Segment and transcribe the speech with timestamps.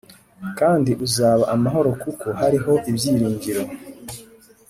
[0.59, 3.63] kandi uzaba amahoro kuko hariho ibyiringiro,